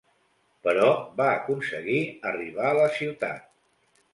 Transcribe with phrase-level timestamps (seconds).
[0.67, 0.87] Però
[1.19, 1.99] va aconseguir
[2.33, 3.45] arribar a la ciutat.